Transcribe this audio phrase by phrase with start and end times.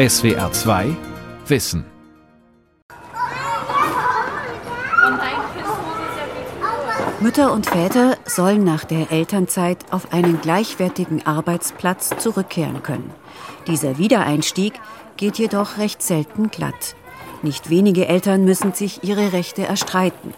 [0.00, 0.96] SWR 2
[1.46, 1.84] Wissen.
[7.20, 13.10] Mütter und Väter sollen nach der Elternzeit auf einen gleichwertigen Arbeitsplatz zurückkehren können.
[13.66, 14.72] Dieser Wiedereinstieg
[15.18, 16.96] geht jedoch recht selten glatt.
[17.42, 20.32] Nicht wenige Eltern müssen sich ihre Rechte erstreiten.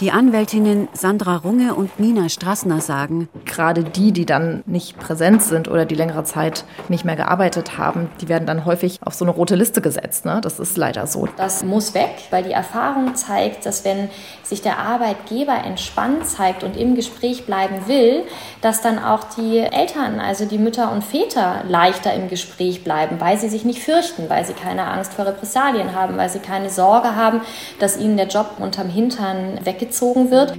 [0.00, 5.68] Die Anwältinnen Sandra Runge und Nina Strassner sagen, gerade die, die dann nicht präsent sind
[5.68, 9.32] oder die längere Zeit nicht mehr gearbeitet haben, die werden dann häufig auf so eine
[9.32, 10.24] rote Liste gesetzt.
[10.24, 10.40] Ne?
[10.42, 11.28] Das ist leider so.
[11.36, 14.08] Das muss weg, weil die Erfahrung zeigt, dass wenn
[14.42, 18.22] sich der Arbeitgeber entspannt zeigt und im Gespräch bleiben will,
[18.62, 23.36] dass dann auch die Eltern, also die Mütter und Väter, leichter im Gespräch bleiben, weil
[23.36, 27.16] sie sich nicht fürchten, weil sie keine Angst vor Repressalien haben, weil sie keine Sorge
[27.16, 27.42] haben,
[27.80, 30.56] dass ihnen der Job unterm Hintern weggezogen gezogen wird.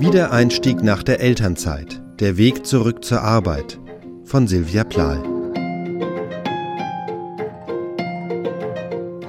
[0.00, 2.00] Wiedereinstieg nach der Elternzeit.
[2.20, 3.80] Der Weg zurück zur Arbeit
[4.24, 5.20] von Silvia Plahl.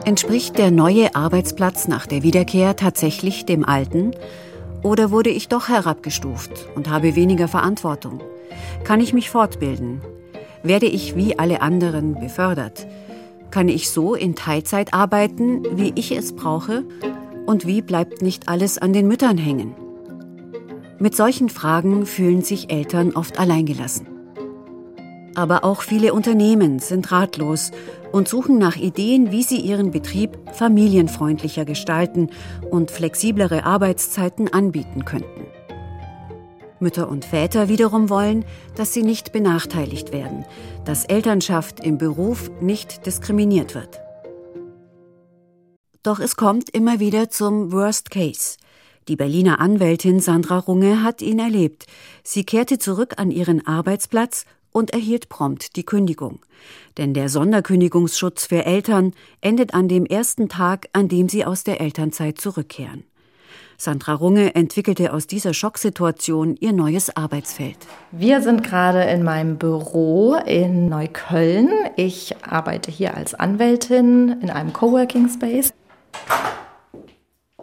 [0.06, 4.12] Entspricht der neue Arbeitsplatz nach der Wiederkehr tatsächlich dem alten?
[4.84, 8.22] Oder wurde ich doch herabgestuft und habe weniger Verantwortung?
[8.84, 10.02] Kann ich mich fortbilden?
[10.62, 12.86] Werde ich wie alle anderen befördert?
[13.56, 16.84] Kann ich so in Teilzeit arbeiten, wie ich es brauche?
[17.46, 19.74] Und wie bleibt nicht alles an den Müttern hängen?
[21.00, 24.08] Mit solchen Fragen fühlen sich Eltern oft alleingelassen.
[25.36, 27.72] Aber auch viele Unternehmen sind ratlos
[28.12, 32.32] und suchen nach Ideen, wie sie ihren Betrieb familienfreundlicher gestalten
[32.72, 35.55] und flexiblere Arbeitszeiten anbieten könnten.
[36.80, 38.46] Mütter und Väter wiederum wollen,
[38.76, 40.46] dass sie nicht benachteiligt werden,
[40.86, 44.00] dass Elternschaft im Beruf nicht diskriminiert wird.
[46.04, 48.58] Doch es kommt immer wieder zum Worst Case.
[49.08, 51.86] Die Berliner Anwältin Sandra Runge hat ihn erlebt.
[52.24, 56.40] Sie kehrte zurück an ihren Arbeitsplatz und erhielt prompt die Kündigung.
[56.98, 61.80] Denn der Sonderkündigungsschutz für Eltern endet an dem ersten Tag, an dem sie aus der
[61.82, 63.06] Elternzeit zurückkehren.
[63.78, 67.78] Sandra Runge entwickelte aus dieser Schocksituation ihr neues Arbeitsfeld.
[68.12, 71.70] Wir sind gerade in meinem Büro in Neukölln.
[71.96, 75.74] Ich arbeite hier als Anwältin in einem Coworking Space.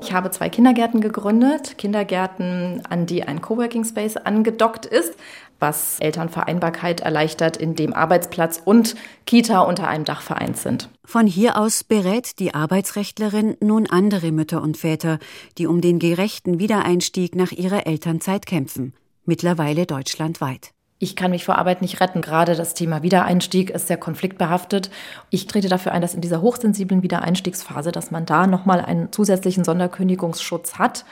[0.03, 5.15] Ich habe zwei Kindergärten gegründet, Kindergärten, an die ein Coworking Space angedockt ist,
[5.61, 8.97] was Elternvereinbarkeit erleichtert, indem Arbeitsplatz und
[9.27, 10.89] Kita unter einem Dach vereint sind.
[11.05, 15.21] Von hier aus berät die Arbeitsrechtlerin nun andere Mütter und Väter,
[15.57, 20.73] die um den gerechten Wiedereinstieg nach ihrer Elternzeit kämpfen, mittlerweile deutschlandweit.
[21.03, 22.21] Ich kann mich vor Arbeit nicht retten.
[22.21, 24.89] Gerade das Thema Wiedereinstieg ist sehr konfliktbehaftet.
[25.31, 29.65] Ich trete dafür ein, dass in dieser hochsensiblen Wiedereinstiegsphase, dass man da nochmal einen zusätzlichen
[29.65, 31.05] Sonderkündigungsschutz hat,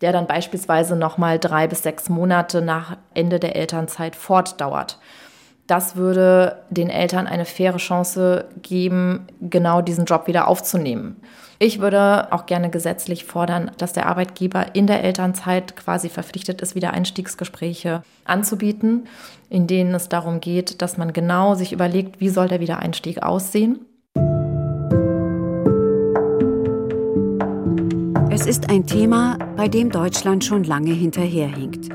[0.00, 4.98] der dann beispielsweise nochmal drei bis sechs Monate nach Ende der Elternzeit fortdauert.
[5.66, 11.20] Das würde den Eltern eine faire Chance geben, genau diesen Job wieder aufzunehmen.
[11.58, 16.74] Ich würde auch gerne gesetzlich fordern, dass der Arbeitgeber in der Elternzeit quasi verpflichtet ist,
[16.74, 19.06] wieder Einstiegsgespräche anzubieten,
[19.48, 23.80] in denen es darum geht, dass man genau sich überlegt, wie soll der Wiedereinstieg aussehen.
[28.30, 31.88] Es ist ein Thema, bei dem Deutschland schon lange hinterherhinkt.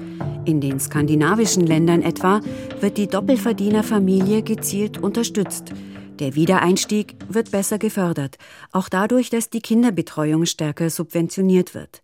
[0.46, 2.42] In den skandinavischen Ländern etwa
[2.80, 5.72] wird die Doppelverdienerfamilie gezielt unterstützt.
[6.22, 8.38] Der Wiedereinstieg wird besser gefördert,
[8.72, 12.04] auch dadurch, dass die Kinderbetreuung stärker subventioniert wird.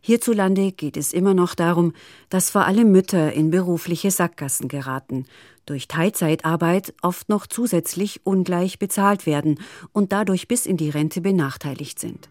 [0.00, 1.92] Hierzulande geht es immer noch darum,
[2.28, 5.24] dass vor allem Mütter in berufliche Sackgassen geraten,
[5.66, 9.58] durch Teilzeitarbeit oft noch zusätzlich ungleich bezahlt werden
[9.92, 12.28] und dadurch bis in die Rente benachteiligt sind.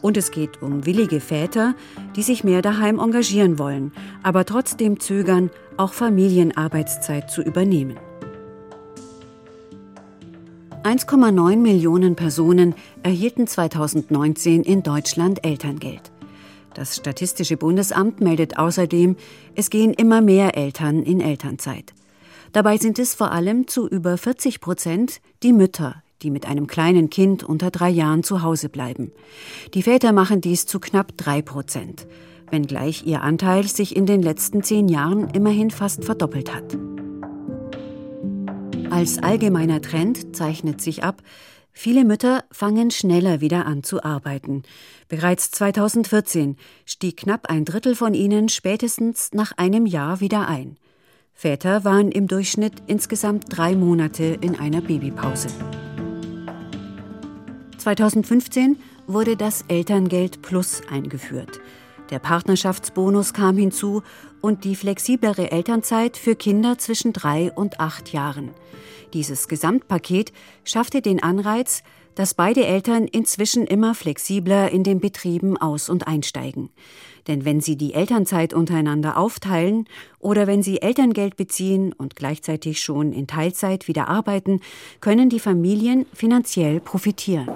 [0.00, 1.74] Und es geht um willige Väter,
[2.16, 7.98] die sich mehr daheim engagieren wollen, aber trotzdem zögern, auch Familienarbeitszeit zu übernehmen.
[10.82, 16.10] 1,9 Millionen Personen erhielten 2019 in Deutschland Elterngeld.
[16.74, 19.14] Das Statistische Bundesamt meldet außerdem,
[19.54, 21.92] es gehen immer mehr Eltern in Elternzeit.
[22.52, 27.10] Dabei sind es vor allem zu über 40 Prozent die Mütter, die mit einem kleinen
[27.10, 29.12] Kind unter drei Jahren zu Hause bleiben.
[29.74, 32.08] Die Väter machen dies zu knapp drei Prozent,
[32.50, 36.76] wenngleich ihr Anteil sich in den letzten zehn Jahren immerhin fast verdoppelt hat.
[38.92, 41.22] Als allgemeiner Trend zeichnet sich ab,
[41.72, 44.64] viele Mütter fangen schneller wieder an zu arbeiten.
[45.08, 50.76] Bereits 2014 stieg knapp ein Drittel von ihnen spätestens nach einem Jahr wieder ein.
[51.32, 55.48] Väter waren im Durchschnitt insgesamt drei Monate in einer Babypause.
[57.78, 61.61] 2015 wurde das Elterngeld Plus eingeführt.
[62.12, 64.02] Der Partnerschaftsbonus kam hinzu
[64.42, 68.50] und die flexiblere Elternzeit für Kinder zwischen drei und acht Jahren.
[69.14, 70.30] Dieses Gesamtpaket
[70.62, 71.82] schaffte den Anreiz,
[72.14, 76.68] dass beide Eltern inzwischen immer flexibler in den Betrieben aus- und einsteigen.
[77.28, 79.86] Denn wenn sie die Elternzeit untereinander aufteilen
[80.18, 84.60] oder wenn sie Elterngeld beziehen und gleichzeitig schon in Teilzeit wieder arbeiten,
[85.00, 87.48] können die Familien finanziell profitieren.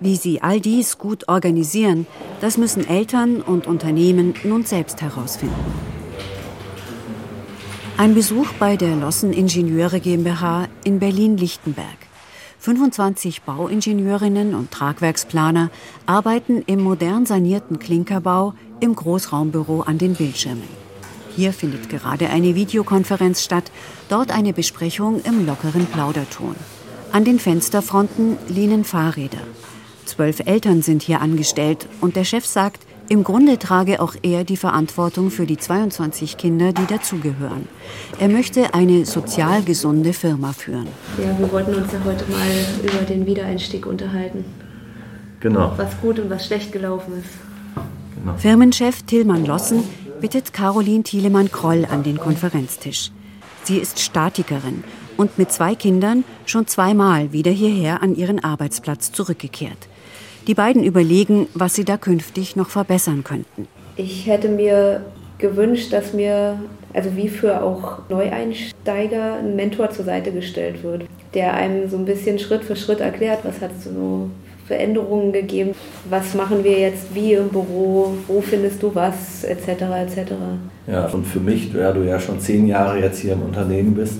[0.00, 2.06] Wie sie all dies gut organisieren,
[2.40, 5.54] das müssen Eltern und Unternehmen nun selbst herausfinden.
[7.98, 11.98] Ein Besuch bei der Lossen Ingenieure GmbH in Berlin-Lichtenberg.
[12.60, 15.70] 25 Bauingenieurinnen und Tragwerksplaner
[16.06, 20.68] arbeiten im modern sanierten Klinkerbau im Großraumbüro an den Bildschirmen.
[21.36, 23.70] Hier findet gerade eine Videokonferenz statt,
[24.08, 26.56] dort eine Besprechung im lockeren Plauderton.
[27.12, 29.40] An den Fensterfronten lehnen Fahrräder.
[30.06, 34.56] Zwölf Eltern sind hier angestellt und der Chef sagt, im Grunde trage auch er die
[34.56, 37.66] Verantwortung für die 22 Kinder, die dazugehören.
[38.20, 40.86] Er möchte eine sozial gesunde Firma führen.
[41.18, 42.46] Ja, wir wollten uns ja heute mal
[42.84, 44.44] über den Wiedereinstieg unterhalten.
[45.40, 45.72] Genau.
[45.76, 47.30] Was gut und was schlecht gelaufen ist.
[48.14, 48.36] Genau.
[48.36, 49.82] Firmenchef Tillmann Lossen
[50.20, 53.10] bittet Caroline Thielemann-Kroll an den Konferenztisch.
[53.64, 54.84] Sie ist Statikerin
[55.16, 59.88] und mit zwei Kindern schon zweimal wieder hierher an ihren Arbeitsplatz zurückgekehrt.
[60.50, 63.68] Die beiden überlegen, was sie da künftig noch verbessern könnten.
[63.94, 65.00] Ich hätte mir
[65.38, 66.58] gewünscht, dass mir,
[66.92, 71.04] also wie für auch Neueinsteiger, ein Mentor zur Seite gestellt wird,
[71.34, 74.28] der einem so ein bisschen Schritt für Schritt erklärt, was hat es so
[74.66, 75.70] Veränderungen gegeben,
[76.08, 79.68] was machen wir jetzt wie im Büro, wo findest du was, etc.
[79.68, 80.32] etc.
[80.88, 84.18] Ja, und für mich, da du ja schon zehn Jahre jetzt hier im Unternehmen bist,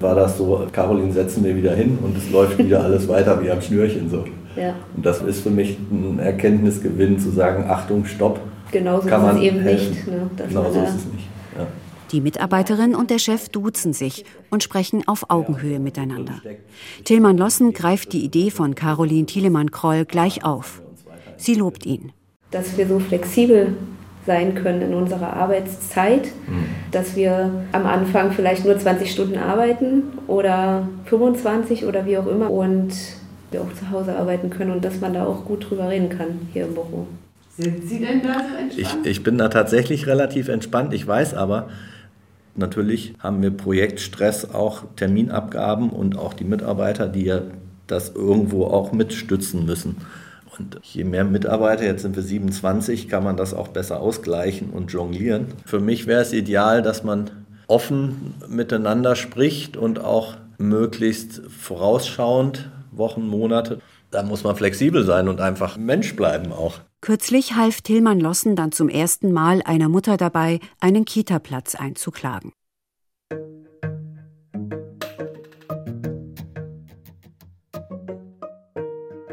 [0.00, 3.52] war das so, Caroline, setzen wir wieder hin und es läuft wieder alles weiter wie
[3.52, 4.24] am Schnürchen so.
[4.56, 4.74] Ja.
[4.96, 8.40] Und das ist für mich ein Erkenntnisgewinn, zu sagen, Achtung, stopp.
[8.72, 9.90] Genauso kann ist man es eben helfen.
[9.90, 10.06] nicht.
[10.06, 11.28] Ne, genau so ist es nicht.
[11.56, 11.66] Ja.
[12.12, 16.40] Die Mitarbeiterin und der Chef duzen sich und sprechen auf Augenhöhe miteinander.
[17.04, 20.82] Tillmann Lossen greift die Idee von Caroline Thielemann-Kroll gleich auf.
[21.36, 22.12] Sie lobt ihn.
[22.50, 23.76] Dass wir so flexibel
[24.26, 26.64] sein können in unserer Arbeitszeit, mhm.
[26.90, 32.50] dass wir am Anfang vielleicht nur 20 Stunden arbeiten oder 25 oder wie auch immer
[32.50, 32.92] und
[33.50, 36.48] wir auch zu Hause arbeiten können und dass man da auch gut drüber reden kann
[36.52, 37.06] hier im Büro.
[37.56, 39.06] Sind Sie denn da so entspannt?
[39.06, 40.94] Ich, ich bin da tatsächlich relativ entspannt.
[40.94, 41.68] Ich weiß aber,
[42.54, 47.42] natürlich haben wir Projektstress, auch Terminabgaben und auch die Mitarbeiter, die ja
[47.86, 49.96] das irgendwo auch mitstützen müssen.
[50.58, 54.92] Und je mehr Mitarbeiter, jetzt sind wir 27, kann man das auch besser ausgleichen und
[54.92, 55.46] jonglieren.
[55.64, 57.30] Für mich wäre es ideal, dass man
[57.66, 63.80] offen miteinander spricht und auch möglichst vorausschauend Wochen, Monate.
[64.10, 66.80] Da muss man flexibel sein und einfach Mensch bleiben auch.
[67.00, 72.52] Kürzlich half Tillmann Lossen dann zum ersten Mal einer Mutter dabei, einen Kita-Platz einzuklagen.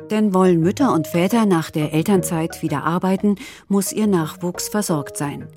[0.10, 3.36] Denn wollen Mütter und Väter nach der Elternzeit wieder arbeiten,
[3.68, 5.48] muss ihr Nachwuchs versorgt sein.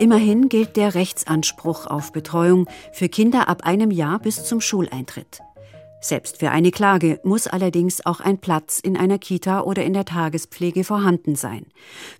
[0.00, 5.40] Immerhin gilt der Rechtsanspruch auf Betreuung für Kinder ab einem Jahr bis zum Schuleintritt.
[6.00, 10.06] Selbst für eine Klage muss allerdings auch ein Platz in einer Kita oder in der
[10.06, 11.66] Tagespflege vorhanden sein.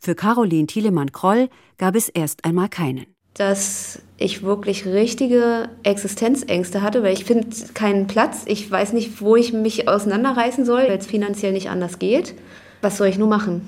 [0.01, 1.49] Für Caroline Thielemann-Kroll
[1.79, 3.07] gab es erst einmal keinen.
[3.35, 8.43] Dass ich wirklich richtige Existenzängste hatte, weil ich finde keinen Platz.
[8.45, 12.35] Ich weiß nicht, wo ich mich auseinanderreißen soll, weil es finanziell nicht anders geht.
[12.83, 13.67] Was soll ich nur machen?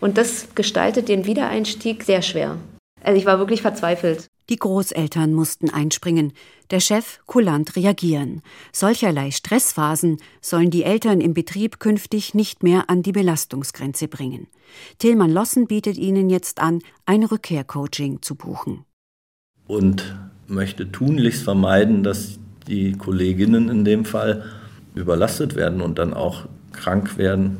[0.00, 2.56] Und das gestaltet den Wiedereinstieg sehr schwer.
[3.04, 4.28] Also ich war wirklich verzweifelt.
[4.52, 6.34] Die Großeltern mussten einspringen,
[6.70, 8.42] der Chef kulant reagieren.
[8.70, 14.48] Solcherlei Stressphasen sollen die Eltern im Betrieb künftig nicht mehr an die Belastungsgrenze bringen.
[14.98, 18.84] Tillmann Lossen bietet ihnen jetzt an, ein Rückkehrcoaching zu buchen.
[19.68, 20.14] Und
[20.48, 24.44] möchte tunlichst vermeiden, dass die Kolleginnen in dem Fall
[24.94, 27.56] überlastet werden und dann auch krank werden,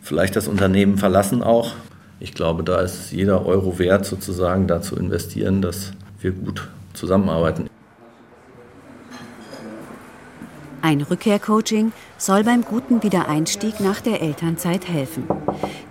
[0.00, 1.72] vielleicht das Unternehmen verlassen auch.
[2.20, 7.68] Ich glaube, da ist jeder Euro wert, sozusagen da zu investieren, dass wir gut zusammenarbeiten.
[10.82, 15.24] Ein Rückkehrcoaching soll beim guten Wiedereinstieg nach der Elternzeit helfen.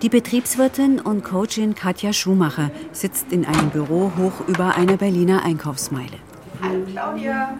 [0.02, 6.18] Die Betriebswirtin und Coachin Katja Schumacher sitzt in einem Büro hoch über einer Berliner Einkaufsmeile.
[6.60, 7.58] Hallo Claudia.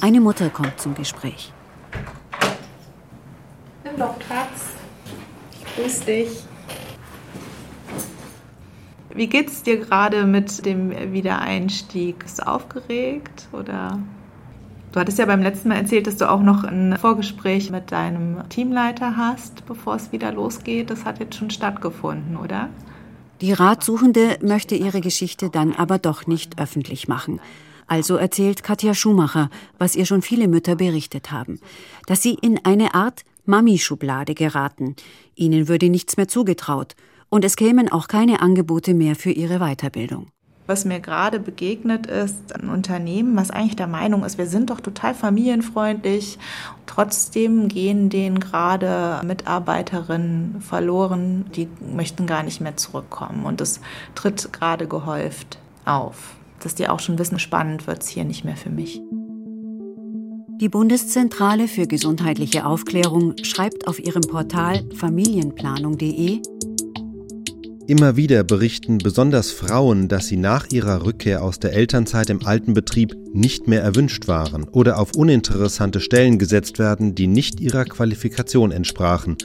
[0.00, 1.52] Eine Mutter kommt zum Gespräch.
[3.84, 4.74] Nimm doch Platz.
[5.52, 6.28] Ich grüß dich.
[9.16, 12.18] Wie geht's dir gerade mit dem Wiedereinstieg?
[12.18, 13.98] Bist du aufgeregt oder?
[14.92, 18.46] Du hattest ja beim letzten Mal erzählt, dass du auch noch ein Vorgespräch mit deinem
[18.50, 20.90] Teamleiter hast, bevor es wieder losgeht.
[20.90, 22.68] Das hat jetzt schon stattgefunden, oder?
[23.40, 27.40] Die Ratsuchende möchte ihre Geschichte dann aber doch nicht öffentlich machen.
[27.86, 31.58] Also erzählt Katja Schumacher, was ihr schon viele Mütter berichtet haben,
[32.06, 34.94] dass sie in eine Art Mami-Schublade geraten.
[35.36, 36.96] Ihnen würde nichts mehr zugetraut
[37.28, 40.28] und es kämen auch keine Angebote mehr für ihre Weiterbildung.
[40.66, 44.80] Was mir gerade begegnet ist, ein Unternehmen, was eigentlich der Meinung ist, wir sind doch
[44.80, 46.38] total familienfreundlich.
[46.86, 53.46] Trotzdem gehen denen gerade Mitarbeiterinnen verloren, die möchten gar nicht mehr zurückkommen.
[53.46, 53.80] Und es
[54.16, 58.56] tritt gerade gehäuft auf dass die auch schon wissen, spannend wird es hier nicht mehr
[58.56, 59.00] für mich.
[60.60, 66.40] Die Bundeszentrale für gesundheitliche Aufklärung schreibt auf ihrem Portal familienplanung.de
[67.88, 72.74] Immer wieder berichten besonders Frauen, dass sie nach ihrer Rückkehr aus der Elternzeit im alten
[72.74, 78.72] Betrieb nicht mehr erwünscht waren oder auf uninteressante Stellen gesetzt werden, die nicht ihrer Qualifikation
[78.72, 79.36] entsprachen,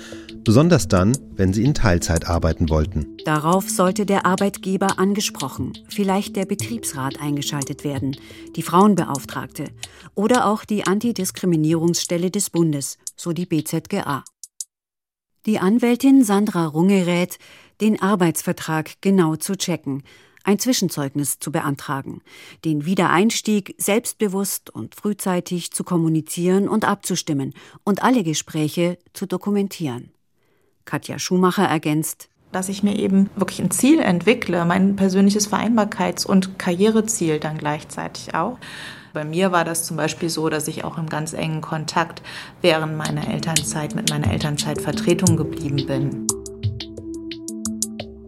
[0.43, 3.15] besonders dann, wenn sie in Teilzeit arbeiten wollten.
[3.25, 8.17] Darauf sollte der Arbeitgeber angesprochen, vielleicht der Betriebsrat eingeschaltet werden,
[8.55, 9.65] die Frauenbeauftragte
[10.15, 14.24] oder auch die Antidiskriminierungsstelle des Bundes, so die BZGA.
[15.48, 17.39] Die Anwältin Sandra Runge rät,
[17.82, 20.04] den Arbeitsvertrag genau zu checken,
[20.44, 22.22] ein Zwischenzeugnis zu beantragen,
[22.66, 30.12] den Wiedereinstieg selbstbewusst und frühzeitig zu kommunizieren und abzustimmen und alle Gespräche zu dokumentieren.
[30.86, 36.60] Katja Schumacher ergänzt, dass ich mir eben wirklich ein Ziel entwickle, mein persönliches Vereinbarkeits- und
[36.60, 38.58] Karriereziel dann gleichzeitig auch.
[39.14, 42.22] Bei mir war das zum Beispiel so, dass ich auch im ganz engen Kontakt
[42.62, 46.28] während meiner Elternzeit mit meiner Elternzeitvertretung geblieben bin.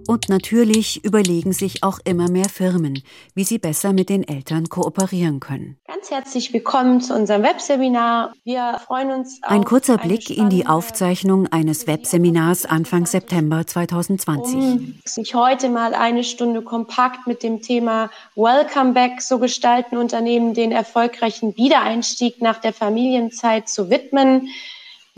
[0.07, 3.03] Und natürlich überlegen sich auch immer mehr Firmen,
[3.35, 5.77] wie sie besser mit den Eltern kooperieren können.
[5.87, 8.33] Ganz herzlich willkommen zu unserem Webseminar.
[8.43, 14.55] Wir freuen uns auf Ein kurzer Blick in die Aufzeichnung eines Webseminars Anfang September 2020.
[14.55, 20.53] Um sich heute mal eine Stunde kompakt mit dem Thema Welcome Back, so gestalten Unternehmen
[20.53, 24.49] den erfolgreichen Wiedereinstieg nach der Familienzeit zu widmen.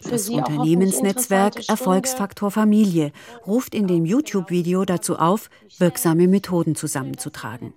[0.04, 3.12] Das Unternehmensnetzwerk Erfolgsfaktor Familie
[3.48, 7.74] ruft in dem YouTube-Video dazu auf, wirksame Methoden zusammenzutragen.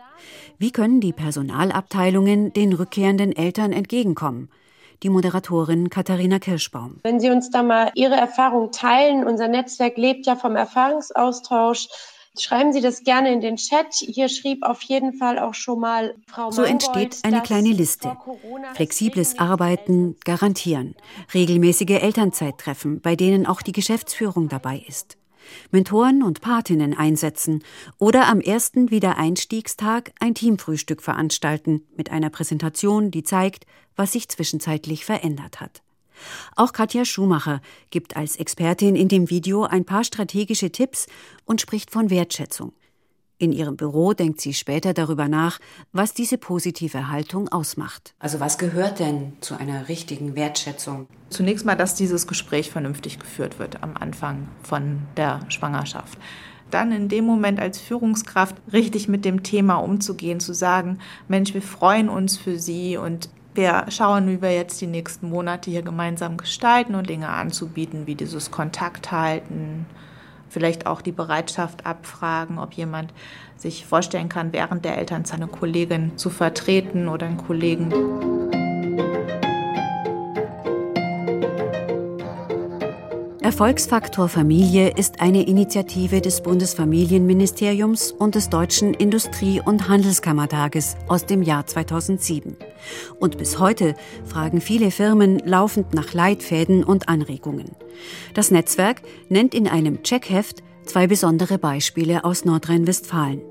[0.59, 4.51] Wie können die Personalabteilungen den rückkehrenden Eltern entgegenkommen?
[5.05, 6.99] Die Moderatorin Katharina Kirschbaum.
[7.05, 11.89] Wenn Sie uns da mal Ihre Erfahrung teilen, unser Netzwerk lebt ja vom Erfahrungsaustausch.
[12.41, 13.95] Schreiben Sie das gerne in den Chat.
[13.95, 18.17] Hier schrieb auf jeden Fall auch schon mal Frau So entsteht eine kleine Liste.
[18.75, 20.95] Flexibles Arbeiten garantieren.
[21.35, 25.17] Regelmäßige Elternzeittreffen, bei denen auch die Geschäftsführung dabei ist.
[25.71, 27.63] Mentoren und Patinnen einsetzen
[27.99, 33.67] oder am ersten Wiedereinstiegstag ein Teamfrühstück veranstalten mit einer Präsentation, die zeigt,
[33.97, 35.83] was sich zwischenzeitlich verändert hat.
[36.57, 37.61] Auch Katja Schumacher
[37.91, 41.07] gibt als Expertin in dem Video ein paar strategische Tipps
[41.45, 42.73] und spricht von Wertschätzung.
[43.41, 45.61] In ihrem Büro denkt sie später darüber nach,
[45.93, 48.15] was diese positive Haltung ausmacht.
[48.19, 51.07] Also was gehört denn zu einer richtigen Wertschätzung?
[51.31, 56.19] Zunächst mal, dass dieses Gespräch vernünftig geführt wird am Anfang von der Schwangerschaft.
[56.73, 60.99] Dann in dem Moment als Führungskraft richtig mit dem Thema umzugehen, zu sagen,
[61.29, 65.69] Mensch, wir freuen uns für Sie und wir schauen, wie wir jetzt die nächsten Monate
[65.69, 69.85] hier gemeinsam gestalten und Dinge anzubieten, wie dieses Kontakt halten,
[70.49, 73.13] vielleicht auch die Bereitschaft abfragen, ob jemand
[73.57, 77.93] sich vorstellen kann, während der Elternzeit eine Kollegin zu vertreten oder einen Kollegen.
[83.49, 91.41] Erfolgsfaktor Familie ist eine Initiative des Bundesfamilienministeriums und des Deutschen Industrie- und Handelskammertages aus dem
[91.41, 92.59] Jahr 2007.
[93.19, 93.95] Und bis heute
[94.27, 97.71] fragen viele Firmen laufend nach Leitfäden und Anregungen.
[98.35, 99.01] Das Netzwerk
[99.31, 103.43] nennt in einem Checkheft Zwei besondere Beispiele aus Nordrhein-Westfalen.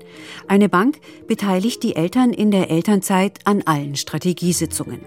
[0.48, 5.02] Eine Bank beteiligt die Eltern in der Elternzeit an allen Strategiesitzungen.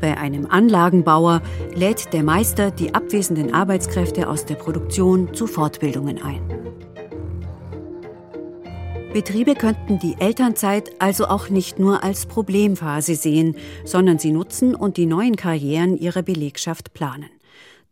[0.00, 1.42] Bei einem Anlagenbauer
[1.74, 6.40] lädt der Meister die abwesenden Arbeitskräfte aus der Produktion zu Fortbildungen ein.
[9.12, 14.96] Betriebe könnten die Elternzeit also auch nicht nur als Problemphase sehen, sondern sie nutzen und
[14.96, 17.28] die neuen Karrieren ihrer Belegschaft planen.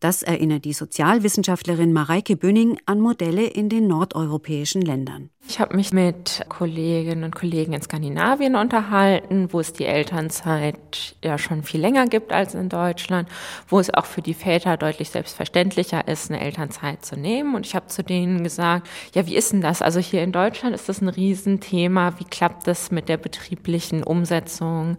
[0.00, 5.28] Das erinnert die Sozialwissenschaftlerin Mareike Bünning an Modelle in den nordeuropäischen Ländern.
[5.47, 11.38] Ich habe mich mit Kolleginnen und Kollegen in Skandinavien unterhalten, wo es die Elternzeit ja
[11.38, 13.28] schon viel länger gibt als in Deutschland,
[13.69, 17.54] wo es auch für die Väter deutlich selbstverständlicher ist, eine Elternzeit zu nehmen.
[17.54, 19.83] Und ich habe zu denen gesagt, ja, wie ist denn das?
[19.83, 22.19] Also hier in Deutschland ist das ein Riesenthema.
[22.19, 24.99] Wie klappt das mit der betrieblichen Umsetzung?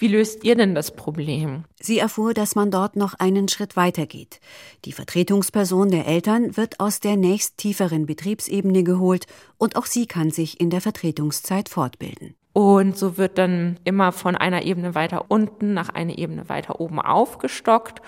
[0.00, 1.64] Wie löst ihr denn das Problem?
[1.78, 4.40] Sie erfuhr, dass man dort noch einen Schritt weiter geht.
[4.86, 9.26] Die Vertretungsperson der Eltern wird aus der nächst tieferen Betriebsebene geholt
[9.58, 12.34] und auch sie kann sich in der Vertretungszeit fortbilden.
[12.54, 16.98] Und so wird dann immer von einer Ebene weiter unten nach einer Ebene weiter oben
[16.98, 18.00] aufgestockt.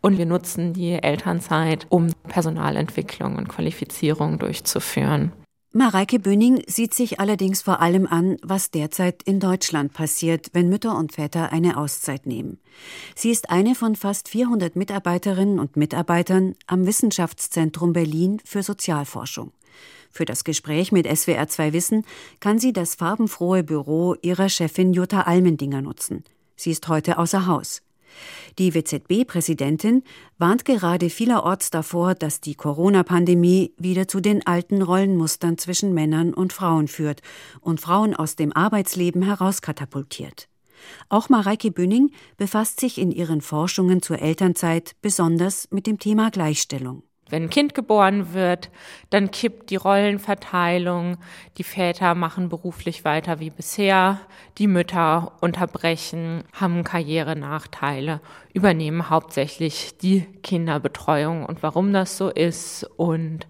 [0.00, 5.32] Und wir nutzen die Elternzeit, um Personalentwicklung und Qualifizierung durchzuführen.
[5.76, 10.96] Mareike Böning sieht sich allerdings vor allem an, was derzeit in Deutschland passiert, wenn Mütter
[10.96, 12.60] und Väter eine Auszeit nehmen.
[13.16, 19.50] Sie ist eine von fast 400 Mitarbeiterinnen und Mitarbeitern am Wissenschaftszentrum Berlin für Sozialforschung.
[20.12, 22.04] Für das Gespräch mit SWR 2 Wissen
[22.38, 26.22] kann sie das farbenfrohe Büro ihrer Chefin Jutta Almendinger nutzen.
[26.54, 27.82] Sie ist heute außer Haus.
[28.58, 30.02] Die WZB-Präsidentin
[30.38, 36.52] warnt gerade vielerorts davor, dass die Corona-Pandemie wieder zu den alten Rollenmustern zwischen Männern und
[36.52, 37.20] Frauen führt
[37.60, 40.48] und Frauen aus dem Arbeitsleben herauskatapultiert.
[41.08, 47.02] Auch Mareike Bünning befasst sich in ihren Forschungen zur Elternzeit besonders mit dem Thema Gleichstellung.
[47.34, 48.70] Wenn ein Kind geboren wird,
[49.10, 51.16] dann kippt die Rollenverteilung.
[51.58, 54.20] Die Väter machen beruflich weiter wie bisher.
[54.58, 58.20] Die Mütter unterbrechen, haben Karrierenachteile,
[58.52, 61.44] übernehmen hauptsächlich die Kinderbetreuung.
[61.44, 63.48] Und warum das so ist und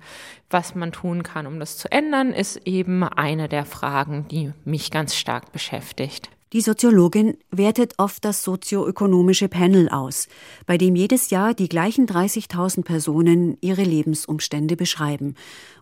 [0.49, 4.91] was man tun kann, um das zu ändern, ist eben eine der Fragen, die mich
[4.93, 6.31] ganz stark beschäftigt.
[6.55, 10.29] Die Soziologin wertet oft das sozioökonomische Panel aus,
[10.67, 15.35] bei dem jedes Jahr die gleichen 30.000 Personen ihre Lebensumstände beschreiben.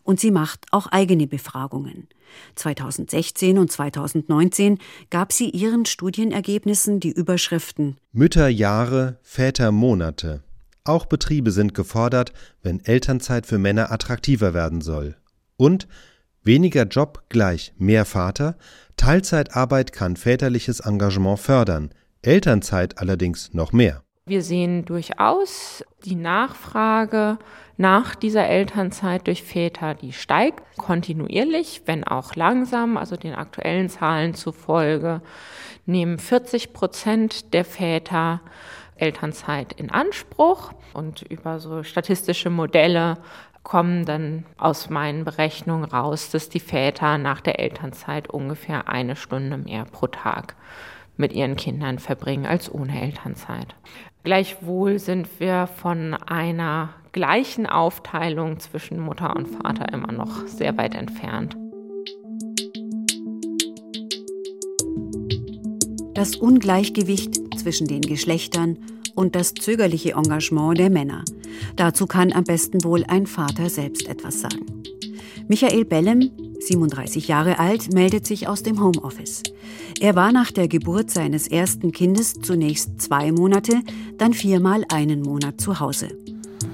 [0.02, 2.08] Und sie macht auch eigene Befragungen.
[2.54, 4.78] 2016 und 2019
[5.10, 10.42] gab sie ihren Studienergebnissen die Überschriften Mütterjahre, Vätermonate.
[10.84, 15.16] Auch Betriebe sind gefordert, wenn Elternzeit für Männer attraktiver werden soll.
[15.58, 15.86] Und
[16.44, 18.56] weniger Job gleich mehr Vater,
[18.96, 24.02] Teilzeitarbeit kann väterliches Engagement fördern, Elternzeit allerdings noch mehr.
[24.26, 27.38] Wir sehen durchaus die Nachfrage
[27.76, 32.96] nach dieser Elternzeit durch Väter, die steigt kontinuierlich, wenn auch langsam.
[32.96, 35.22] Also den aktuellen Zahlen zufolge
[35.86, 38.40] nehmen 40 Prozent der Väter
[38.94, 43.18] Elternzeit in Anspruch und über so statistische Modelle
[43.62, 49.56] kommen dann aus meinen Berechnungen raus, dass die Väter nach der Elternzeit ungefähr eine Stunde
[49.56, 50.56] mehr pro Tag
[51.16, 53.74] mit ihren Kindern verbringen als ohne Elternzeit.
[54.24, 60.94] Gleichwohl sind wir von einer gleichen Aufteilung zwischen Mutter und Vater immer noch sehr weit
[60.94, 61.56] entfernt.
[66.14, 68.78] Das Ungleichgewicht zwischen den Geschlechtern
[69.14, 71.24] und das zögerliche Engagement der Männer.
[71.76, 74.66] Dazu kann am besten wohl ein Vater selbst etwas sagen.
[75.48, 79.42] Michael Bellem, 37 Jahre alt, meldet sich aus dem Homeoffice.
[80.00, 83.80] Er war nach der Geburt seines ersten Kindes zunächst zwei Monate,
[84.18, 86.08] dann viermal einen Monat zu Hause.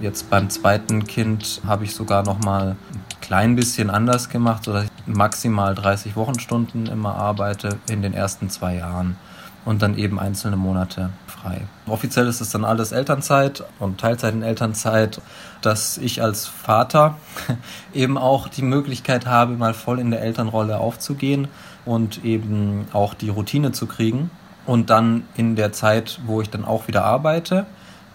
[0.00, 4.84] Jetzt beim zweiten Kind habe ich sogar noch mal ein klein bisschen anders gemacht, sodass
[4.84, 9.16] ich maximal 30 Wochenstunden immer arbeite in den ersten zwei Jahren
[9.64, 11.10] und dann eben einzelne Monate
[11.42, 11.62] frei.
[11.86, 15.20] Offiziell ist es dann alles Elternzeit und Teilzeit in Elternzeit,
[15.62, 17.16] dass ich als Vater
[17.94, 21.48] eben auch die Möglichkeit habe, mal voll in der Elternrolle aufzugehen
[21.84, 24.30] und eben auch die Routine zu kriegen.
[24.66, 27.66] Und dann in der Zeit, wo ich dann auch wieder arbeite,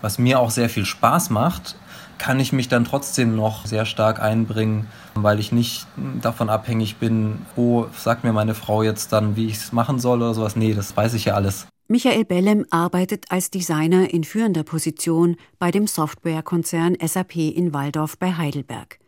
[0.02, 1.76] was mir auch sehr viel Spaß macht,
[2.20, 5.88] kann ich mich dann trotzdem noch sehr stark einbringen, weil ich nicht
[6.22, 10.22] davon abhängig bin, oh, sagt mir meine Frau jetzt dann, wie ich es machen soll
[10.22, 10.56] oder sowas.
[10.56, 11.68] Nee, das weiß ich ja alles.
[11.88, 18.34] Michael Bellem arbeitet als Designer in führender Position bei dem Softwarekonzern SAP in Waldorf bei
[18.34, 19.00] Heidelberg.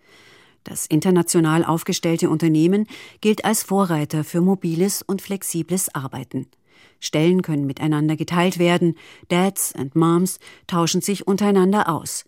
[0.66, 2.88] Das international aufgestellte Unternehmen
[3.22, 6.48] gilt als Vorreiter für mobiles und flexibles Arbeiten.
[7.00, 8.98] Stellen können miteinander geteilt werden,
[9.30, 12.26] Dads und Moms tauschen sich untereinander aus.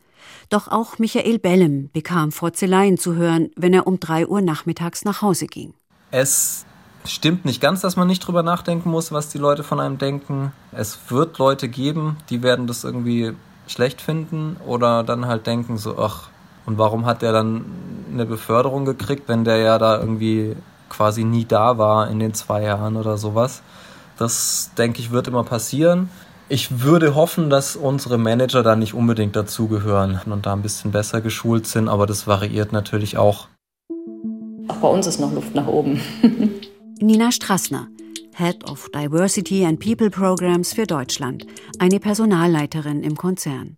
[0.49, 5.21] Doch auch Michael Bellem bekam Frotzeleien zu hören, wenn er um drei Uhr nachmittags nach
[5.21, 5.73] Hause ging.
[6.11, 6.65] Es
[7.11, 10.51] stimmt nicht ganz, dass man nicht drüber nachdenken muss, was die Leute von einem denken.
[10.71, 13.33] Es wird Leute geben, die werden das irgendwie
[13.67, 16.29] schlecht finden oder dann halt denken so, ach,
[16.65, 17.65] und warum hat der dann
[18.11, 20.55] eine Beförderung gekriegt, wenn der ja da irgendwie
[20.89, 23.61] quasi nie da war in den zwei Jahren oder sowas.
[24.17, 26.09] Das, denke ich, wird immer passieren.
[26.49, 31.21] Ich würde hoffen, dass unsere Manager da nicht unbedingt dazugehören und da ein bisschen besser
[31.21, 33.47] geschult sind, aber das variiert natürlich auch.
[34.69, 36.01] Auch bei uns ist noch Luft nach oben.
[37.01, 37.87] Nina Strassner,
[38.33, 41.45] Head of Diversity and People Programs für Deutschland,
[41.79, 43.77] eine Personalleiterin im Konzern.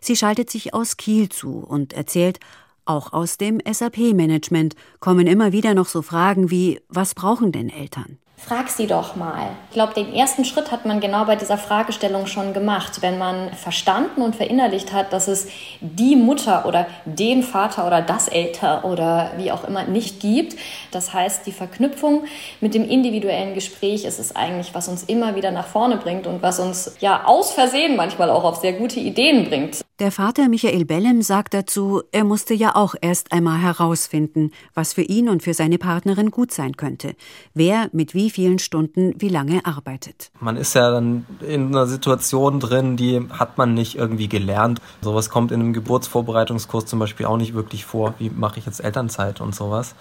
[0.00, 2.40] Sie schaltet sich aus Kiel zu und erzählt,
[2.84, 8.18] auch aus dem SAP-Management kommen immer wieder noch so Fragen wie, was brauchen denn Eltern?
[8.36, 9.48] Frag sie doch mal.
[9.70, 13.52] Ich glaube, den ersten Schritt hat man genau bei dieser Fragestellung schon gemacht, wenn man
[13.54, 15.48] verstanden und verinnerlicht hat, dass es
[15.80, 20.56] die Mutter oder den Vater oder das Elter oder wie auch immer nicht gibt.
[20.90, 22.24] Das heißt, die Verknüpfung
[22.60, 26.42] mit dem individuellen Gespräch ist es eigentlich, was uns immer wieder nach vorne bringt und
[26.42, 29.80] was uns ja aus Versehen manchmal auch auf sehr gute Ideen bringt.
[29.98, 35.00] Der Vater Michael Bellem sagt dazu, er musste ja auch erst einmal herausfinden, was für
[35.00, 37.14] ihn und für seine Partnerin gut sein könnte,
[37.54, 40.30] wer mit wie vielen Stunden wie lange arbeitet.
[40.38, 44.82] Man ist ja dann in einer Situation drin, die hat man nicht irgendwie gelernt.
[45.00, 48.12] Sowas kommt in einem Geburtsvorbereitungskurs zum Beispiel auch nicht wirklich vor.
[48.18, 49.94] Wie mache ich jetzt Elternzeit und sowas?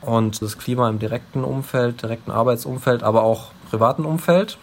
[0.00, 4.56] Und das Klima im direkten Umfeld, direkten Arbeitsumfeld, aber auch privaten Umfeld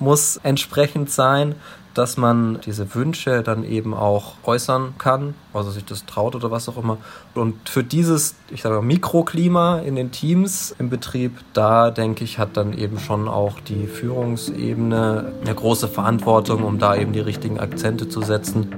[0.00, 1.54] muss entsprechend sein
[1.94, 6.68] dass man diese Wünsche dann eben auch äußern kann, also sich das traut oder was
[6.68, 6.98] auch immer.
[7.34, 12.38] Und für dieses, ich sage mal, Mikroklima in den Teams im Betrieb, da denke ich,
[12.38, 17.60] hat dann eben schon auch die Führungsebene eine große Verantwortung, um da eben die richtigen
[17.60, 18.68] Akzente zu setzen.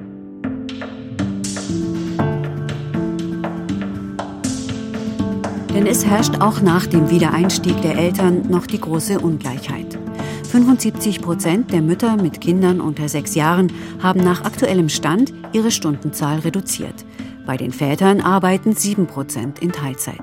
[5.76, 9.85] Denn es herrscht auch nach dem Wiedereinstieg der Eltern noch die große Ungleichheit.
[10.46, 16.38] 75 Prozent der Mütter mit Kindern unter sechs Jahren haben nach aktuellem Stand ihre Stundenzahl
[16.38, 17.04] reduziert.
[17.44, 20.22] Bei den Vätern arbeiten 7 Prozent in Teilzeit.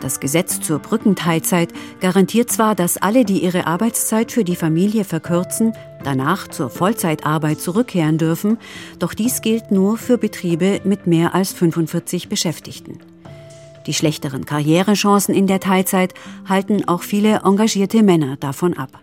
[0.00, 5.72] Das Gesetz zur Brückenteilzeit garantiert zwar, dass alle, die ihre Arbeitszeit für die Familie verkürzen,
[6.02, 8.58] danach zur Vollzeitarbeit zurückkehren dürfen,
[8.98, 12.98] doch dies gilt nur für Betriebe mit mehr als 45 Beschäftigten.
[13.86, 16.14] Die schlechteren Karrierechancen in der Teilzeit
[16.48, 19.00] halten auch viele engagierte Männer davon ab.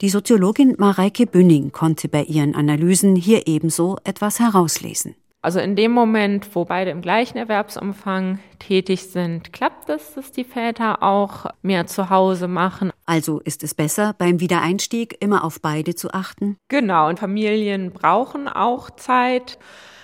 [0.00, 5.14] Die Soziologin Mareike Bünning konnte bei ihren Analysen hier ebenso etwas herauslesen.
[5.40, 10.42] Also in dem Moment, wo beide im gleichen Erwerbsumfang tätig sind, klappt es, dass die
[10.42, 12.90] Väter auch mehr zu Hause machen.
[13.06, 16.56] Also ist es besser, beim Wiedereinstieg immer auf beide zu achten?
[16.68, 19.58] Genau, und Familien brauchen auch Zeit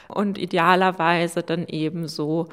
[0.09, 2.49] und idealerweise dann ebenso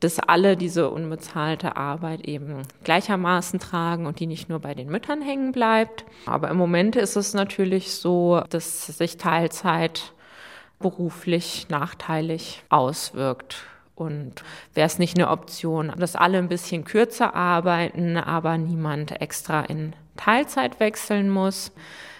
[0.00, 5.22] dass alle diese unbezahlte Arbeit eben gleichermaßen tragen und die nicht nur bei den Müttern
[5.22, 6.04] hängen bleibt.
[6.26, 10.12] Aber im Moment ist es natürlich so, dass sich Teilzeit
[10.78, 13.64] beruflich nachteilig auswirkt.
[13.94, 19.62] Und wäre es nicht eine Option, dass alle ein bisschen kürzer arbeiten, aber niemand extra
[19.62, 21.72] in Teilzeit wechseln muss.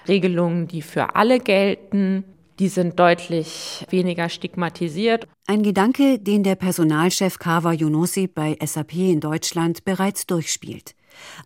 [0.09, 2.25] Regelungen, die für alle gelten,
[2.59, 5.27] die sind deutlich weniger stigmatisiert.
[5.47, 10.95] Ein Gedanke, den der Personalchef Kawa Yunusi bei SAP in Deutschland bereits durchspielt.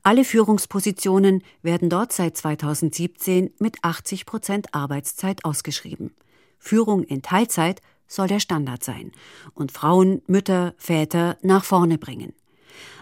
[0.02, 6.14] Alle Führungspositionen werden dort seit 2017 mit 80 Prozent Arbeitszeit ausgeschrieben.
[6.58, 9.12] Führung in Teilzeit soll der Standard sein
[9.54, 12.34] und Frauen, Mütter, Väter nach vorne bringen.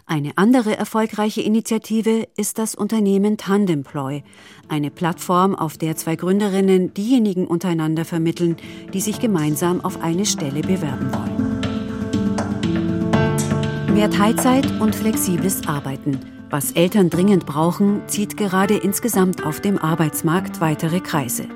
[0.06, 4.22] Eine andere erfolgreiche Initiative ist das Unternehmen Tandemploy,
[4.68, 8.56] eine Plattform, auf der zwei Gründerinnen diejenigen untereinander vermitteln,
[8.94, 11.58] die sich gemeinsam auf eine Stelle bewerben wollen.
[13.94, 16.20] Mehr Teilzeit und flexibles Arbeiten.
[16.50, 21.46] Was Eltern dringend brauchen, zieht gerade insgesamt auf dem Arbeitsmarkt weitere Kreise.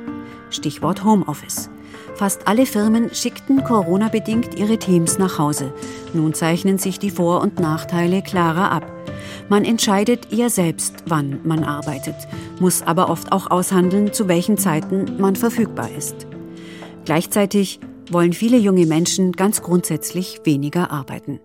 [0.51, 1.71] Stichwort Homeoffice.
[2.15, 5.73] Fast alle Firmen schickten Corona-bedingt ihre Teams nach Hause.
[6.13, 8.91] Nun zeichnen sich die Vor- und Nachteile klarer ab.
[9.49, 12.17] Man entscheidet eher selbst, wann man arbeitet,
[12.61, 16.27] muss aber oft auch aushandeln, zu welchen Zeiten man verfügbar ist.
[17.05, 21.41] Gleichzeitig wollen viele junge Menschen ganz grundsätzlich weniger arbeiten.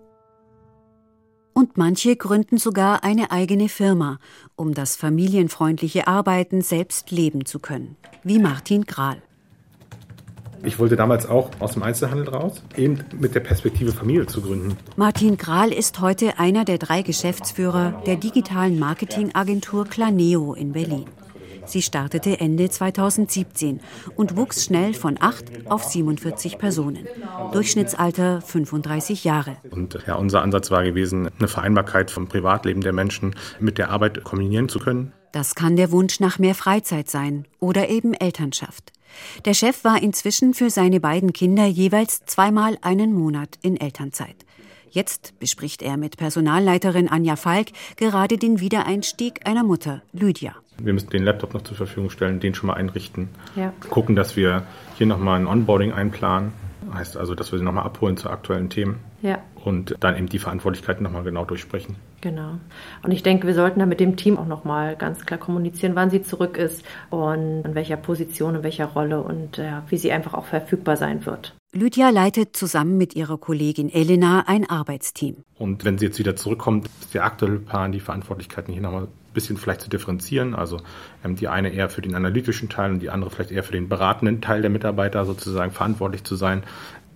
[1.54, 4.18] Und manche gründen sogar eine eigene Firma,
[4.54, 9.22] um das familienfreundliche Arbeiten selbst leben zu können, wie Martin Grahl.
[10.64, 14.76] Ich wollte damals auch aus dem Einzelhandel raus, eben mit der Perspektive Familie zu gründen.
[14.96, 21.06] Martin Grahl ist heute einer der drei Geschäftsführer der digitalen Marketingagentur Claneo in Berlin.
[21.68, 23.80] Sie startete Ende 2017
[24.16, 27.06] und wuchs schnell von 8 auf 47 Personen.
[27.52, 29.58] Durchschnittsalter 35 Jahre.
[29.70, 34.24] Und ja, unser Ansatz war gewesen, eine Vereinbarkeit vom Privatleben der Menschen mit der Arbeit
[34.24, 35.12] kombinieren zu können.
[35.32, 38.92] Das kann der Wunsch nach mehr Freizeit sein oder eben Elternschaft.
[39.44, 44.36] Der Chef war inzwischen für seine beiden Kinder jeweils zweimal einen Monat in Elternzeit.
[44.90, 50.54] Jetzt bespricht er mit Personalleiterin Anja Falk gerade den Wiedereinstieg einer Mutter, Lydia.
[50.78, 53.28] Wir müssen den Laptop noch zur Verfügung stellen, den schon mal einrichten.
[53.56, 53.72] Ja.
[53.90, 54.64] Gucken, dass wir
[54.96, 56.52] hier nochmal ein Onboarding einplanen.
[56.92, 59.00] Heißt also, dass wir sie nochmal abholen zu aktuellen Themen.
[59.22, 59.42] Ja.
[59.64, 61.96] Und dann eben die Verantwortlichkeiten nochmal genau durchsprechen.
[62.20, 62.58] Genau.
[63.02, 66.10] Und ich denke, wir sollten da mit dem Team auch nochmal ganz klar kommunizieren, wann
[66.10, 70.34] sie zurück ist und in welcher Position, in welcher Rolle und ja, wie sie einfach
[70.34, 71.54] auch verfügbar sein wird.
[71.72, 75.44] Lydia leitet zusammen mit ihrer Kollegin Elena ein Arbeitsteam.
[75.58, 79.08] Und wenn sie jetzt wieder zurückkommt, ist der aktuelle Plan, die Verantwortlichkeiten hier nochmal ein
[79.34, 80.54] bisschen vielleicht zu differenzieren.
[80.54, 80.78] Also
[81.22, 83.88] ähm, die eine eher für den analytischen Teil und die andere vielleicht eher für den
[83.88, 86.62] beratenden Teil der Mitarbeiter sozusagen verantwortlich zu sein.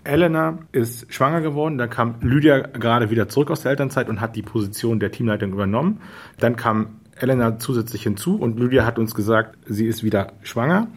[0.04, 4.36] Elena ist schwanger geworden, dann kam Lydia gerade wieder zurück aus der Elternzeit und hat
[4.36, 6.00] die Position der Teamleitung übernommen.
[6.38, 10.88] Dann kam Elena zusätzlich hinzu und Lydia hat uns gesagt, sie ist wieder schwanger.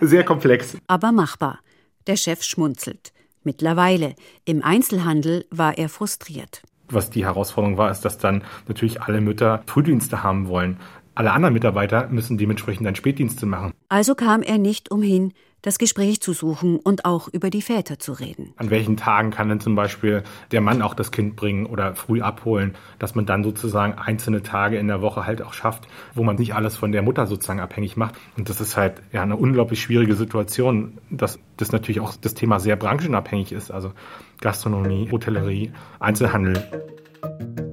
[0.00, 0.76] Sehr komplex.
[0.88, 1.60] Aber machbar.
[2.06, 3.12] Der Chef schmunzelt.
[3.44, 4.14] Mittlerweile.
[4.44, 6.62] Im Einzelhandel war er frustriert.
[6.88, 10.78] Was die Herausforderung war, ist, dass dann natürlich alle Mütter Frühdienste haben wollen.
[11.14, 13.72] Alle anderen Mitarbeiter müssen dementsprechend dann Spätdienste machen.
[13.88, 18.12] Also kam er nicht umhin, das Gespräch zu suchen und auch über die Väter zu
[18.12, 18.52] reden.
[18.56, 22.20] An welchen Tagen kann denn zum Beispiel der Mann auch das Kind bringen oder früh
[22.20, 26.36] abholen, dass man dann sozusagen einzelne Tage in der Woche halt auch schafft, wo man
[26.36, 28.16] nicht alles von der Mutter sozusagen abhängig macht.
[28.36, 32.60] Und das ist halt ja eine unglaublich schwierige Situation, dass das natürlich auch das Thema
[32.60, 33.92] sehr branchenabhängig ist, also
[34.40, 37.71] Gastronomie, Hotellerie, Einzelhandel.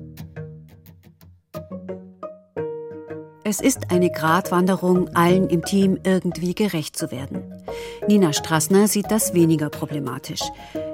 [3.50, 7.42] Es ist eine Gratwanderung, allen im Team irgendwie gerecht zu werden.
[8.08, 10.42] Nina Strassner sieht das weniger problematisch.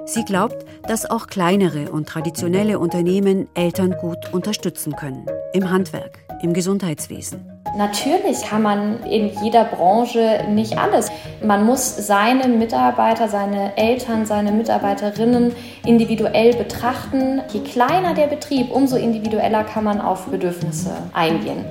[0.06, 5.26] Sie glaubt, dass auch kleinere und traditionelle Unternehmen Eltern gut unterstützen können.
[5.52, 7.44] Im Handwerk, im Gesundheitswesen.
[7.76, 11.10] Natürlich kann man in jeder Branche nicht alles.
[11.44, 15.52] Man muss seine Mitarbeiter, seine Eltern, seine Mitarbeiterinnen
[15.84, 17.42] individuell betrachten.
[17.52, 21.66] Je kleiner der Betrieb, umso individueller kann man auf Bedürfnisse eingehen.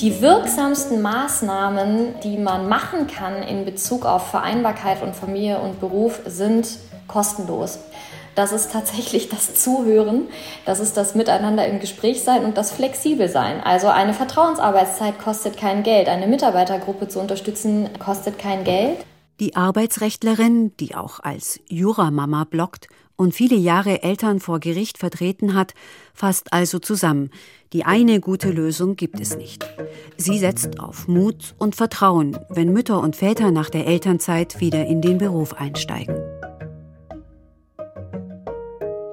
[0.00, 6.20] Die wirksamsten Maßnahmen, die man machen kann in Bezug auf Vereinbarkeit von Familie und Beruf,
[6.26, 7.78] sind kostenlos.
[8.34, 10.22] Das ist tatsächlich das Zuhören,
[10.66, 13.60] das ist das Miteinander im Gespräch sein und das flexibel sein.
[13.62, 18.96] Also eine Vertrauensarbeitszeit kostet kein Geld, eine Mitarbeitergruppe zu unterstützen kostet kein Geld.
[19.38, 25.74] Die Arbeitsrechtlerin, die auch als Juramama blockt und viele Jahre Eltern vor Gericht vertreten hat,
[26.12, 27.30] fasst also zusammen.
[27.72, 29.64] Die eine gute Lösung gibt es nicht.
[30.16, 35.00] Sie setzt auf Mut und Vertrauen, wenn Mütter und Väter nach der Elternzeit wieder in
[35.00, 36.33] den Beruf einsteigen.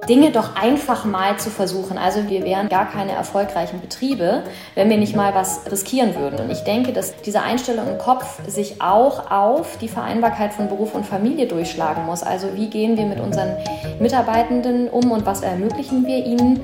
[0.10, 1.98] Dinge doch einfach mal zu versuchen.
[1.98, 6.40] Also wir wären gar keine erfolgreichen Betriebe, wenn wir nicht mal was riskieren würden.
[6.40, 10.96] Und ich denke, dass diese Einstellung im Kopf sich auch auf die Vereinbarkeit von Beruf
[10.96, 12.24] und Familie durchschlagen muss.
[12.24, 13.56] Also wie gehen wir mit unseren
[14.00, 16.62] Mitarbeitenden um und was ermöglichen wir ihnen?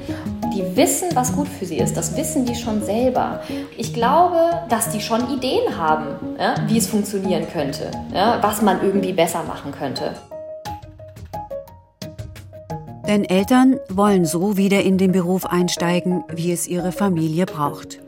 [0.56, 1.96] Die wissen, was gut für sie ist.
[1.96, 3.42] Das wissen die schon selber.
[3.78, 8.82] Ich glaube, dass die schon Ideen haben, ja, wie es funktionieren könnte, ja, was man
[8.82, 10.14] irgendwie besser machen könnte.
[13.08, 18.00] Denn Eltern wollen so wieder in den Beruf einsteigen, wie es ihre Familie braucht.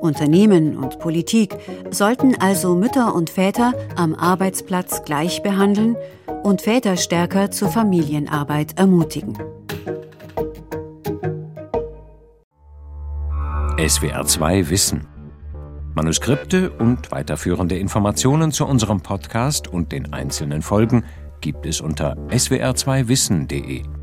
[0.00, 1.56] Unternehmen und Politik
[1.90, 5.96] sollten also Mütter und Väter am Arbeitsplatz gleich behandeln
[6.44, 9.36] und Väter stärker zur Familienarbeit ermutigen.
[13.76, 15.06] SWR 2 Wissen.
[15.94, 21.04] Manuskripte und weiterführende Informationen zu unserem Podcast und den einzelnen Folgen
[21.40, 23.97] gibt es unter swr2wissen.de.